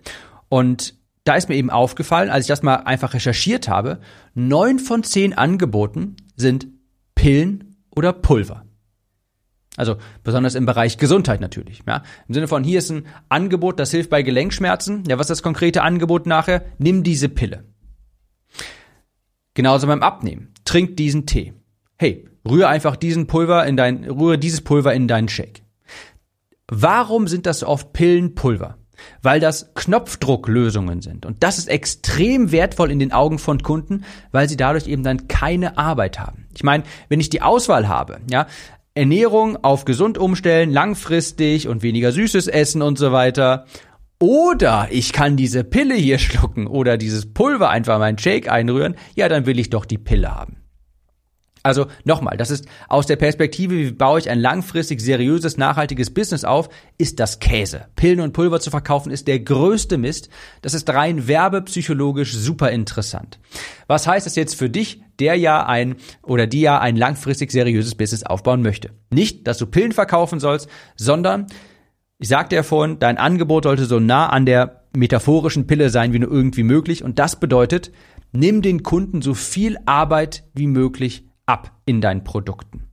Und 0.49 0.95
da 1.25 1.35
ist 1.35 1.49
mir 1.49 1.57
eben 1.57 1.71
aufgefallen, 1.71 2.31
als 2.31 2.45
ich 2.45 2.49
das 2.49 2.62
mal 2.62 2.76
einfach 2.76 3.12
recherchiert 3.14 3.69
habe, 3.69 4.00
neun 4.35 4.78
von 4.78 5.02
zehn 5.02 5.35
Angeboten 5.35 6.16
sind 6.37 6.69
Pillen 7.14 7.76
oder 7.90 8.12
Pulver. 8.12 8.64
Also 9.76 9.97
besonders 10.23 10.55
im 10.55 10.64
Bereich 10.64 10.99
Gesundheit 10.99 11.40
natürlich. 11.40 11.83
Ja. 11.87 12.02
Im 12.28 12.35
Sinne 12.35 12.49
von, 12.49 12.64
hier 12.64 12.78
ist 12.78 12.90
ein 12.90 13.07
Angebot, 13.28 13.78
das 13.78 13.90
hilft 13.90 14.09
bei 14.09 14.23
Gelenkschmerzen. 14.23 15.05
Ja, 15.07 15.19
was 15.19 15.26
ist 15.26 15.38
das 15.38 15.43
konkrete 15.43 15.83
Angebot 15.83 16.26
nachher? 16.26 16.64
Nimm 16.78 17.02
diese 17.02 17.28
Pille. 17.28 17.64
Genauso 19.55 19.87
beim 19.87 20.02
Abnehmen. 20.02 20.52
Trink 20.64 20.97
diesen 20.97 21.26
Tee. 21.26 21.55
Hey, 21.99 22.28
Rühre 22.49 22.69
einfach 22.69 22.97
diesen 22.97 23.26
Pulver 23.26 23.67
in 23.67 23.76
dein, 23.76 24.05
rühre 24.05 24.38
dieses 24.38 24.61
Pulver 24.61 24.95
in 24.95 25.09
deinen 25.09 25.29
Shake. 25.29 25.62
Warum 26.69 27.29
sind 27.29 27.47
das 27.47 27.62
oft 27.62 27.93
Pillenpulver? 27.93 28.79
Weil 29.23 29.41
das 29.41 29.75
Knopfdrucklösungen 29.75 31.03
sind. 31.03 31.26
Und 31.26 31.43
das 31.43 31.59
ist 31.59 31.69
extrem 31.69 32.50
wertvoll 32.50 32.91
in 32.91 32.99
den 32.99 33.12
Augen 33.12 33.38
von 33.38 33.62
Kunden, 33.62 34.05
weil 34.33 34.49
sie 34.49 34.57
dadurch 34.57 34.87
eben 34.87 35.03
dann 35.03 35.29
keine 35.29 35.76
Arbeit 35.76 36.19
haben. 36.19 36.47
Ich 36.55 36.62
meine, 36.62 36.85
wenn 37.09 37.21
ich 37.21 37.29
die 37.29 37.43
Auswahl 37.43 37.88
habe, 37.88 38.21
ja, 38.31 38.47
Ernährung 38.95 39.62
auf 39.62 39.85
gesund 39.85 40.17
umstellen, 40.17 40.73
langfristig 40.73 41.69
und 41.69 41.83
weniger 41.83 42.12
Süßes 42.12 42.49
essen 42.49 42.81
und 42.81 42.99
so 42.99 43.12
weiter. 43.12 43.67
Oder 44.19 44.88
ich 44.91 45.12
kann 45.12 45.37
diese 45.37 45.62
Pille 45.65 45.95
hier 45.95 46.19
schlucken 46.19 46.67
oder 46.67 46.97
dieses 46.97 47.35
Pulver 47.35 47.69
einfach 47.69 47.97
in 47.97 48.00
meinen 48.00 48.19
Shake 48.19 48.50
einrühren, 48.50 48.97
ja, 49.15 49.29
dann 49.29 49.45
will 49.45 49.59
ich 49.59 49.69
doch 49.69 49.85
die 49.85 49.99
Pille 49.99 50.35
haben. 50.35 50.62
Also 51.66 51.87
nochmal, 52.04 52.37
das 52.37 52.52
ist 52.52 52.68
aus 52.88 53.06
der 53.06 53.16
Perspektive, 53.16 53.75
wie 53.75 53.90
baue 53.90 54.20
ich 54.20 54.30
ein 54.30 54.38
langfristig 54.38 55.00
seriöses, 55.00 55.56
nachhaltiges 55.56 56.14
Business 56.14 56.44
auf, 56.44 56.68
ist 56.96 57.18
das 57.18 57.40
Käse. 57.40 57.87
Pillen 57.96 58.20
und 58.20 58.32
Pulver 58.32 58.61
zu 58.61 58.70
verkaufen 58.70 59.11
ist 59.11 59.26
der 59.26 59.40
größte 59.40 59.99
Mist. 59.99 60.28
Das 60.62 60.75
ist 60.75 60.88
rein 60.88 61.26
werbepsychologisch 61.26 62.35
super 62.35 62.70
interessant. 62.70 63.40
Was 63.88 64.06
heißt 64.06 64.26
das 64.26 64.37
jetzt 64.37 64.54
für 64.54 64.70
dich, 64.70 65.02
der 65.18 65.35
ja 65.35 65.66
ein 65.66 65.96
oder 66.23 66.46
die 66.46 66.61
ja 66.61 66.78
ein 66.78 66.94
langfristig 66.94 67.50
seriöses 67.50 67.96
Business 67.96 68.23
aufbauen 68.23 68.62
möchte? 68.62 68.90
Nicht, 69.11 69.49
dass 69.49 69.58
du 69.58 69.66
Pillen 69.66 69.90
verkaufen 69.90 70.38
sollst, 70.38 70.68
sondern 70.94 71.49
ich 72.20 72.28
sagte 72.28 72.54
ja 72.54 72.62
vorhin, 72.62 73.00
dein 73.00 73.18
Angebot 73.18 73.64
sollte 73.64 73.87
so 73.87 73.99
nah 73.99 74.28
an 74.28 74.46
der 74.46 74.85
metaphorischen 74.96 75.66
Pille 75.66 75.90
sein 75.90 76.12
wie 76.12 76.20
nur 76.20 76.30
irgendwie 76.30 76.62
möglich 76.62 77.02
und 77.02 77.18
das 77.18 77.40
bedeutet, 77.40 77.90
nimm 78.30 78.62
den 78.62 78.85
Kunden 78.85 79.20
so 79.20 79.35
viel 79.35 79.78
Arbeit 79.85 80.44
wie 80.54 80.68
möglich 80.68 81.25
ab 81.47 81.73
in 81.85 82.00
deinen 82.00 82.25
Produkten. 82.25 82.88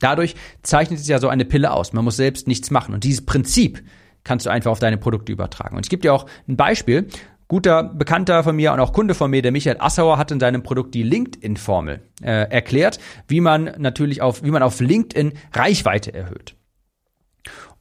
Dadurch 0.00 0.34
zeichnet 0.62 0.98
sich 0.98 1.08
ja 1.08 1.18
so 1.18 1.28
eine 1.28 1.44
Pille 1.44 1.72
aus. 1.72 1.92
Man 1.92 2.04
muss 2.04 2.16
selbst 2.16 2.48
nichts 2.48 2.70
machen. 2.70 2.94
Und 2.94 3.04
dieses 3.04 3.24
Prinzip 3.24 3.82
kannst 4.24 4.46
du 4.46 4.50
einfach 4.50 4.70
auf 4.70 4.78
deine 4.78 4.98
Produkte 4.98 5.32
übertragen. 5.32 5.76
Und 5.76 5.86
ich 5.86 5.90
gebe 5.90 6.02
dir 6.02 6.12
auch 6.12 6.26
ein 6.48 6.56
Beispiel. 6.56 7.08
Guter 7.48 7.82
Bekannter 7.82 8.44
von 8.44 8.54
mir 8.54 8.72
und 8.72 8.80
auch 8.80 8.92
Kunde 8.92 9.14
von 9.14 9.30
mir, 9.30 9.42
der 9.42 9.50
Michael 9.50 9.78
Assauer, 9.80 10.18
hat 10.18 10.30
in 10.30 10.38
seinem 10.38 10.62
Produkt 10.62 10.94
die 10.94 11.02
LinkedIn-Formel 11.02 12.00
äh, 12.22 12.48
erklärt, 12.48 13.00
wie 13.26 13.40
man 13.40 13.74
natürlich 13.78 14.22
auf, 14.22 14.44
wie 14.44 14.52
man 14.52 14.62
auf 14.62 14.80
LinkedIn 14.80 15.32
Reichweite 15.52 16.14
erhöht. 16.14 16.54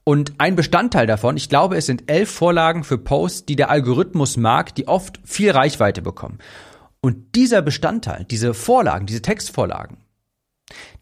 Und 0.03 0.33
ein 0.39 0.55
Bestandteil 0.55 1.05
davon, 1.05 1.37
ich 1.37 1.49
glaube, 1.49 1.77
es 1.77 1.85
sind 1.85 2.09
elf 2.09 2.31
Vorlagen 2.31 2.83
für 2.83 2.97
Posts, 2.97 3.45
die 3.45 3.55
der 3.55 3.69
Algorithmus 3.69 4.37
mag, 4.37 4.73
die 4.73 4.87
oft 4.87 5.19
viel 5.23 5.51
Reichweite 5.51 6.01
bekommen. 6.01 6.39
Und 6.99 7.35
dieser 7.35 7.61
Bestandteil, 7.61 8.25
diese 8.25 8.55
Vorlagen, 8.55 9.05
diese 9.05 9.21
Textvorlagen, 9.21 9.97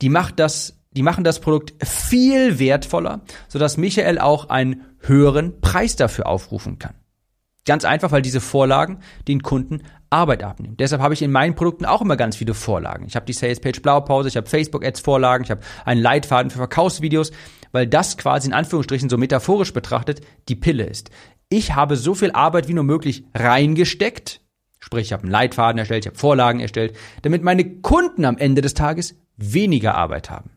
die 0.01 0.09
macht 0.09 0.39
das, 0.39 0.79
die 0.91 1.03
machen 1.03 1.23
das 1.23 1.39
Produkt 1.39 1.73
viel 1.85 2.59
wertvoller, 2.59 3.21
sodass 3.47 3.77
Michael 3.77 4.19
auch 4.19 4.49
einen 4.49 4.83
höheren 4.99 5.61
Preis 5.61 5.95
dafür 5.95 6.27
aufrufen 6.27 6.79
kann. 6.79 6.95
Ganz 7.65 7.83
einfach, 7.83 8.11
weil 8.11 8.21
diese 8.21 8.39
Vorlagen 8.39 8.99
den 9.27 9.43
Kunden 9.43 9.81
Arbeit 10.09 10.41
abnehmen. 10.41 10.77
Deshalb 10.77 11.01
habe 11.01 11.13
ich 11.13 11.21
in 11.21 11.31
meinen 11.31 11.55
Produkten 11.55 11.85
auch 11.85 12.01
immer 12.01 12.15
ganz 12.15 12.37
viele 12.37 12.53
Vorlagen. 12.53 13.05
Ich 13.07 13.15
habe 13.17 13.25
die 13.25 13.33
Sales 13.33 13.59
Page 13.59 13.81
Blaupause, 13.81 14.29
ich 14.29 14.37
habe 14.37 14.47
Facebook 14.47 14.85
Ads 14.85 15.01
Vorlagen, 15.01 15.43
ich 15.43 15.51
habe 15.51 15.61
einen 15.83 16.01
Leitfaden 16.01 16.49
für 16.49 16.59
Verkaufsvideos, 16.59 17.31
weil 17.73 17.85
das 17.85 18.17
quasi 18.17 18.47
in 18.47 18.53
Anführungsstrichen 18.53 19.09
so 19.09 19.17
metaphorisch 19.17 19.73
betrachtet 19.73 20.21
die 20.47 20.55
Pille 20.55 20.85
ist. 20.85 21.11
Ich 21.49 21.75
habe 21.75 21.97
so 21.97 22.13
viel 22.13 22.31
Arbeit 22.31 22.69
wie 22.69 22.73
nur 22.73 22.85
möglich 22.85 23.25
reingesteckt, 23.33 24.41
sprich 24.79 25.07
ich 25.07 25.13
habe 25.13 25.23
einen 25.23 25.31
Leitfaden 25.31 25.77
erstellt, 25.77 26.05
ich 26.05 26.09
habe 26.09 26.17
Vorlagen 26.17 26.61
erstellt, 26.61 26.95
damit 27.21 27.43
meine 27.43 27.81
Kunden 27.81 28.23
am 28.23 28.37
Ende 28.37 28.61
des 28.61 28.75
Tages 28.75 29.15
weniger 29.37 29.95
Arbeit 29.95 30.29
haben. 30.29 30.51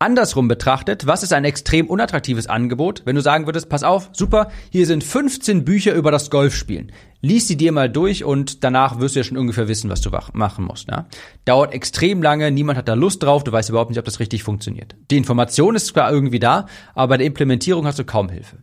Andersrum 0.00 0.48
betrachtet, 0.48 1.06
was 1.06 1.22
ist 1.22 1.32
ein 1.32 1.44
extrem 1.44 1.86
unattraktives 1.86 2.46
Angebot, 2.46 3.02
wenn 3.06 3.16
du 3.16 3.22
sagen 3.22 3.46
würdest, 3.46 3.68
pass 3.68 3.84
auf, 3.84 4.10
super, 4.12 4.50
hier 4.70 4.86
sind 4.86 5.02
15 5.02 5.64
Bücher 5.64 5.94
über 5.94 6.10
das 6.10 6.30
Golfspielen. 6.30 6.92
Lies 7.22 7.48
sie 7.48 7.56
dir 7.56 7.72
mal 7.72 7.88
durch 7.88 8.22
und 8.22 8.64
danach 8.64 8.98
wirst 8.98 9.14
du 9.14 9.20
ja 9.20 9.24
schon 9.24 9.38
ungefähr 9.38 9.68
wissen, 9.68 9.88
was 9.88 10.02
du 10.02 10.10
machen 10.34 10.64
musst. 10.64 10.88
Ja? 10.88 11.06
Dauert 11.46 11.72
extrem 11.72 12.22
lange, 12.22 12.50
niemand 12.50 12.76
hat 12.76 12.88
da 12.88 12.92
Lust 12.94 13.22
drauf, 13.22 13.44
du 13.44 13.52
weißt 13.52 13.70
überhaupt 13.70 13.90
nicht, 13.90 13.98
ob 13.98 14.04
das 14.04 14.20
richtig 14.20 14.42
funktioniert. 14.42 14.94
Die 15.10 15.16
Information 15.16 15.74
ist 15.74 15.86
zwar 15.86 16.12
irgendwie 16.12 16.40
da, 16.40 16.66
aber 16.94 17.10
bei 17.10 17.16
der 17.18 17.26
Implementierung 17.26 17.86
hast 17.86 17.98
du 17.98 18.04
kaum 18.04 18.28
Hilfe. 18.28 18.58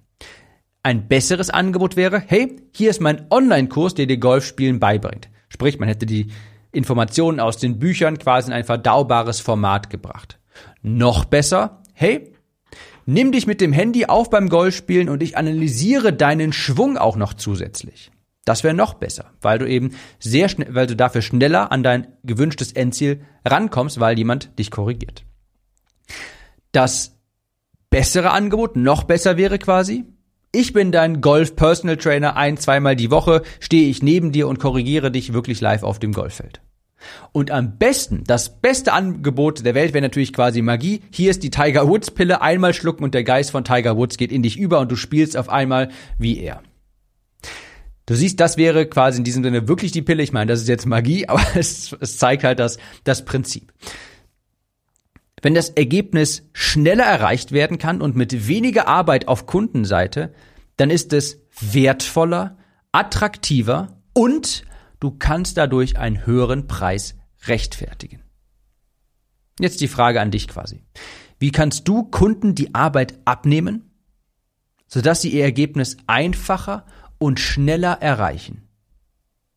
Ein 0.84 1.08
besseres 1.08 1.50
Angebot 1.50 1.96
wäre, 1.96 2.22
hey, 2.24 2.58
hier 2.76 2.90
ist 2.90 3.02
mein 3.02 3.26
Online-Kurs, 3.32 3.96
der 3.96 4.06
dir 4.06 4.18
Golfspielen 4.18 4.80
beibringt. 4.80 5.30
Sprich, 5.48 5.80
man 5.80 5.90
hätte 5.90 6.06
die 6.06 6.32
Informationen 6.72 7.40
aus 7.40 7.58
den 7.58 7.80
Büchern 7.80 8.18
quasi 8.18 8.50
in 8.50 8.54
ein 8.54 8.64
verdaubares 8.64 9.40
Format 9.40 9.90
gebracht. 9.90 10.40
Noch 10.82 11.26
besser, 11.26 11.82
hey, 11.94 12.34
nimm 13.06 13.32
dich 13.32 13.48
mit 13.48 13.62
dem 13.62 13.74
Handy 13.74 14.06
auf 14.06 14.30
beim 14.30 14.50
Golfspielen 14.50 15.10
und 15.10 15.22
ich 15.22 15.38
analysiere 15.38 16.14
deinen 16.14 16.54
Schwung 16.54 16.98
auch 16.98 17.16
noch 17.16 17.34
zusätzlich. 17.34 18.12
Das 18.46 18.64
wäre 18.64 18.74
noch 18.74 18.96
besser, 18.96 19.34
weil 19.42 19.60
du 19.60 19.68
eben 19.68 19.92
sehr 20.20 20.50
schnell, 20.50 20.74
weil 20.74 20.88
du 20.88 20.96
dafür 20.96 21.22
schneller 21.22 21.72
an 21.72 21.84
dein 21.84 22.08
gewünschtes 22.24 22.72
Endziel 22.74 23.24
rankommst, 23.46 24.00
weil 24.00 24.18
jemand 24.18 24.58
dich 24.58 24.72
korrigiert. 24.72 25.26
Das 26.72 27.20
bessere 27.90 28.32
Angebot, 28.32 28.76
noch 28.76 29.04
besser 29.04 29.38
wäre 29.38 29.60
quasi, 29.60 30.06
ich 30.52 30.74
bin 30.74 30.92
dein 30.92 31.22
Golf 31.22 31.56
Personal 31.56 31.98
Trainer, 31.98 32.36
ein, 32.36 32.58
zweimal 32.58 32.96
die 32.96 33.12
Woche 33.12 33.42
stehe 33.60 33.90
ich 33.90 34.04
neben 34.04 34.32
dir 34.32 34.48
und 34.48 34.60
korrigiere 34.60 35.12
dich 35.12 35.34
wirklich 35.34 35.62
live 35.62 35.84
auf 35.84 36.00
dem 36.00 36.12
Golffeld. 36.12 36.62
Und 37.32 37.52
am 37.52 37.78
besten, 37.78 38.24
das 38.26 38.62
beste 38.62 38.94
Angebot 38.94 39.66
der 39.66 39.74
Welt 39.76 39.94
wäre 39.94 40.04
natürlich 40.04 40.34
quasi 40.34 40.62
Magie. 40.62 41.02
Hier 41.10 41.32
ist 41.32 41.42
die 41.42 41.50
Tiger 41.50 41.88
Woods 41.88 42.12
Pille, 42.12 42.42
einmal 42.42 42.74
schlucken 42.74 43.04
und 43.04 43.14
der 43.14 43.24
Geist 43.24 43.52
von 43.52 43.64
Tiger 43.64 43.98
Woods 43.98 44.18
geht 44.18 44.32
in 44.32 44.44
dich 44.44 44.58
über 44.58 44.80
und 44.80 44.92
du 44.92 44.96
spielst 44.96 45.38
auf 45.38 45.50
einmal 45.50 45.90
wie 46.20 46.40
er. 46.40 46.62
Du 48.06 48.16
siehst, 48.16 48.40
das 48.40 48.58
wäre 48.58 48.88
quasi 48.88 49.20
in 49.20 49.24
diesem 49.24 49.44
Sinne 49.44 49.68
wirklich 49.68 49.94
die 49.94 50.02
Pille. 50.02 50.22
Ich 50.22 50.34
meine, 50.34 50.52
das 50.52 50.62
ist 50.62 50.68
jetzt 50.68 50.86
Magie, 50.86 51.26
aber 51.30 51.44
es, 51.56 51.96
es 52.00 52.18
zeigt 52.18 52.44
halt 52.44 52.60
das, 52.60 52.78
das 53.04 53.26
Prinzip. 53.26 53.72
Wenn 55.42 55.56
das 55.56 55.70
Ergebnis 55.70 56.48
schneller 56.54 57.06
erreicht 57.06 57.52
werden 57.52 57.78
kann 57.78 58.02
und 58.02 58.16
mit 58.16 58.48
weniger 58.48 58.88
Arbeit 58.88 59.28
auf 59.28 59.46
Kundenseite, 59.46 60.34
dann 60.78 60.90
ist 60.90 61.14
es 61.14 61.42
wertvoller, 61.60 62.58
attraktiver 62.92 64.00
und 64.14 64.64
du 65.00 65.12
kannst 65.12 65.58
dadurch 65.58 65.98
einen 65.98 66.26
höheren 66.26 66.68
Preis 66.68 67.16
rechtfertigen. 67.46 68.22
Jetzt 69.60 69.82
die 69.82 69.88
Frage 69.88 70.22
an 70.22 70.32
dich 70.32 70.48
quasi. 70.48 70.84
Wie 71.40 71.52
kannst 71.52 71.88
du 71.88 72.04
Kunden 72.04 72.56
die 72.56 72.76
Arbeit 72.76 73.20
abnehmen, 73.26 73.92
sodass 74.88 75.22
sie 75.22 75.30
ihr 75.30 75.44
Ergebnis 75.44 75.98
einfacher 76.08 76.86
und 77.18 77.40
schneller 77.40 77.94
erreichen? 78.02 78.68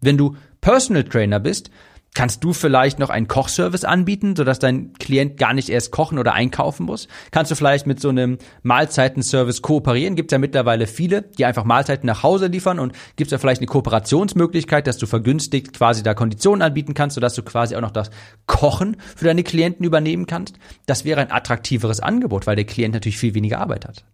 Wenn 0.01 0.17
du 0.17 0.37
Personal 0.61 1.05
Trainer 1.05 1.41
bist, 1.41 1.71
Kannst 2.15 2.45
du 2.45 2.53
vielleicht 2.53 3.01
noch 3.01 3.11
einen 3.11 3.27
Kochservice 3.27 3.85
anbieten, 3.85 4.37
sodass 4.37 4.61
dein 4.61 4.93
Klient 4.93 5.37
gar 5.37 5.53
nicht 5.53 5.69
erst 5.69 5.91
kochen 5.91 6.21
oder 6.21 6.33
einkaufen 6.33 6.87
muss? 6.87 7.09
Kannst 7.33 7.51
du 7.51 7.57
vielleicht 7.57 7.89
mit 7.89 8.01
so 8.01 8.09
einem 8.09 8.39
Mahlzeitenservice 8.63 9.63
kooperieren? 9.63 10.15
Gibt 10.15 10.31
ja 10.31 10.39
mittlerweile 10.39 10.87
viele, 10.87 11.23
die 11.23 11.45
einfach 11.45 11.65
Mahlzeiten 11.65 12.07
nach 12.07 12.23
Hause 12.23 12.47
liefern 12.47 12.79
und 12.79 12.93
gibt 13.17 13.27
es 13.27 13.31
da 13.31 13.39
vielleicht 13.39 13.61
eine 13.61 13.67
Kooperationsmöglichkeit, 13.67 14.87
dass 14.87 14.97
du 14.97 15.07
vergünstigt 15.07 15.77
quasi 15.77 16.05
da 16.05 16.15
Konditionen 16.15 16.63
anbieten 16.63 16.95
kannst, 16.95 17.15
sodass 17.15 17.35
du 17.35 17.43
quasi 17.43 17.75
auch 17.75 17.81
noch 17.81 17.91
das 17.91 18.11
Kochen 18.47 18.97
für 19.17 19.25
deine 19.25 19.43
Klienten 19.43 19.85
übernehmen 19.85 20.29
kannst? 20.29 20.57
Das 20.87 21.05
wäre 21.05 21.21
ein 21.21 21.33
attraktiveres 21.33 21.99
Angebot, 21.99 22.47
weil 22.47 22.55
der 22.55 22.65
Klient 22.65 22.95
natürlich 22.95 23.19
viel 23.19 23.35
weniger 23.35 23.59
Arbeit 23.59 23.87
hat. 23.87 24.05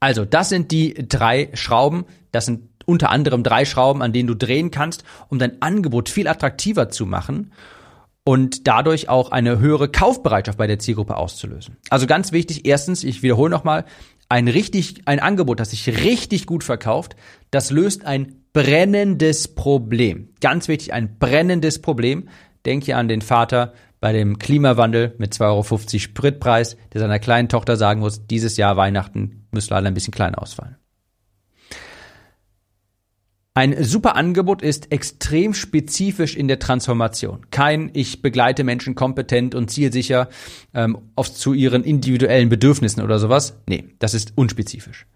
Also, 0.00 0.24
das 0.24 0.48
sind 0.48 0.72
die 0.72 0.94
drei 0.94 1.50
Schrauben. 1.54 2.06
Das 2.32 2.46
sind 2.46 2.67
unter 2.88 3.10
anderem 3.10 3.42
drei 3.42 3.66
Schrauben, 3.66 4.00
an 4.00 4.14
denen 4.14 4.26
du 4.26 4.34
drehen 4.34 4.70
kannst, 4.70 5.04
um 5.28 5.38
dein 5.38 5.60
Angebot 5.60 6.08
viel 6.08 6.26
attraktiver 6.26 6.88
zu 6.88 7.04
machen 7.04 7.52
und 8.24 8.66
dadurch 8.66 9.10
auch 9.10 9.30
eine 9.30 9.58
höhere 9.58 9.88
Kaufbereitschaft 9.88 10.56
bei 10.56 10.66
der 10.66 10.78
Zielgruppe 10.78 11.16
auszulösen. 11.16 11.76
Also 11.90 12.06
ganz 12.06 12.32
wichtig, 12.32 12.64
erstens, 12.64 13.04
ich 13.04 13.22
wiederhole 13.22 13.50
nochmal, 13.50 13.84
ein 14.30 14.48
richtig, 14.48 15.02
ein 15.04 15.20
Angebot, 15.20 15.60
das 15.60 15.70
sich 15.70 15.86
richtig 16.02 16.46
gut 16.46 16.64
verkauft, 16.64 17.14
das 17.50 17.70
löst 17.70 18.06
ein 18.06 18.36
brennendes 18.54 19.48
Problem. 19.48 20.30
Ganz 20.40 20.68
wichtig, 20.68 20.94
ein 20.94 21.18
brennendes 21.18 21.82
Problem. 21.82 22.28
Denk 22.64 22.84
hier 22.84 22.96
an 22.96 23.08
den 23.08 23.20
Vater 23.20 23.74
bei 24.00 24.12
dem 24.12 24.38
Klimawandel 24.38 25.14
mit 25.18 25.34
2,50 25.34 25.44
Euro 25.44 25.98
Spritpreis, 25.98 26.76
der 26.92 27.02
seiner 27.02 27.18
kleinen 27.18 27.50
Tochter 27.50 27.76
sagen 27.76 28.00
muss, 28.00 28.26
dieses 28.26 28.56
Jahr 28.56 28.78
Weihnachten 28.78 29.46
müsste 29.52 29.74
leider 29.74 29.88
ein 29.88 29.94
bisschen 29.94 30.12
klein 30.12 30.34
ausfallen. 30.34 30.76
Ein 33.58 33.82
super 33.82 34.14
Angebot 34.14 34.62
ist 34.62 34.92
extrem 34.92 35.52
spezifisch 35.52 36.36
in 36.36 36.46
der 36.46 36.60
Transformation. 36.60 37.44
Kein 37.50 37.90
ich 37.92 38.22
begleite 38.22 38.62
Menschen 38.62 38.94
kompetent 38.94 39.56
und 39.56 39.68
zielsicher 39.68 40.28
ähm, 40.74 40.96
oft 41.16 41.36
zu 41.36 41.54
ihren 41.54 41.82
individuellen 41.82 42.50
Bedürfnissen 42.50 43.02
oder 43.02 43.18
sowas. 43.18 43.58
Nee, 43.68 43.88
das 43.98 44.14
ist 44.14 44.34
unspezifisch. 44.36 45.06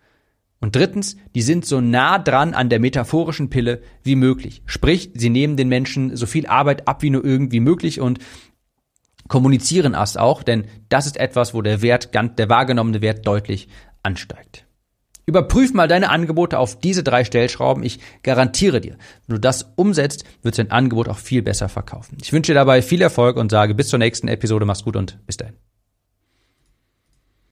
Und 0.59 0.75
drittens, 0.75 1.17
die 1.37 1.43
sind 1.43 1.67
so 1.67 1.81
nah 1.81 2.19
dran 2.19 2.53
an 2.53 2.69
der 2.69 2.81
metaphorischen 2.81 3.49
Pille 3.49 3.81
wie 4.03 4.17
möglich. 4.17 4.63
Sprich, 4.67 5.13
sie 5.15 5.31
nehmen 5.31 5.57
den 5.57 5.69
Menschen 5.69 6.17
so 6.17 6.27
viel 6.27 6.49
Arbeit 6.49 6.89
ab 6.89 7.03
wie 7.03 7.11
nur 7.11 7.25
irgendwie 7.25 7.61
möglich 7.61 8.01
und 8.01 8.19
kommunizieren 9.29 9.95
es 9.95 10.17
auch, 10.17 10.43
denn 10.43 10.65
das 10.89 11.07
ist 11.07 11.17
etwas, 11.17 11.55
wo 11.55 11.63
der 11.63 11.81
Wert, 11.81 12.11
der 12.13 12.49
wahrgenommene 12.49 13.03
Wert 13.03 13.25
deutlich 13.25 13.69
ansteigt. 14.03 14.67
Überprüf 15.27 15.73
mal 15.73 15.89
deine 15.89 16.11
Angebote 16.11 16.59
auf 16.59 16.79
diese 16.79 17.03
drei 17.03 17.25
Stellschrauben. 17.25 17.85
Ich 17.85 18.01
garantiere 18.23 18.81
dir, 18.81 18.97
wenn 19.27 19.37
du 19.37 19.41
das 19.41 19.73
umsetzt, 19.77 20.25
wird 20.43 20.59
dein 20.59 20.71
Angebot 20.71 21.09
auch 21.09 21.19
viel 21.19 21.43
besser 21.43 21.69
verkaufen. 21.69 22.19
Ich 22.21 22.33
wünsche 22.33 22.53
dir 22.53 22.59
dabei 22.59 22.83
viel 22.83 23.01
Erfolg 23.01 23.37
und 23.37 23.51
sage 23.51 23.75
bis 23.75 23.89
zur 23.89 23.99
nächsten 23.99 24.29
Episode. 24.29 24.67
Mach's 24.67 24.85
gut 24.85 24.97
und 24.97 25.25
bis 25.27 25.37
dahin. 25.37 25.55